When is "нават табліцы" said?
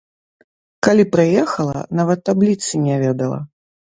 1.99-2.83